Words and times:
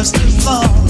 just 0.00 0.16
as 0.16 0.46
long 0.46 0.89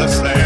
the 0.00 0.08
skies 0.08 0.39